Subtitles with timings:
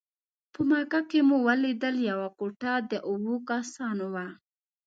[0.53, 4.27] په مکه کې مو ولیدل یوه کوټه د اوو کسانو وه.